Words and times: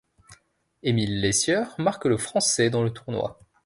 Émile 0.81 1.21
Lesieur 1.21 1.75
marque 1.77 2.05
le 2.05 2.17
français 2.17 2.71
dans 2.71 2.81
le 2.81 2.89
tournoi. 2.91 3.39